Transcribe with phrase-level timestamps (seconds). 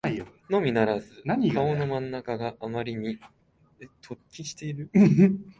[0.49, 1.21] のみならず
[1.53, 3.19] 顔の真ん中があまりに
[4.03, 4.89] 突起している